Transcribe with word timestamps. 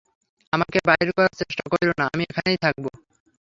আমাকে 0.53 0.77
বাইর 0.87 1.09
করার 1.17 1.33
চেষ্টা 1.39 1.63
কইরো 1.71 1.93
না, 1.99 2.05
আমি 2.13 2.23
এইখানেই 2.23 2.59
থাকবো। 2.65 2.89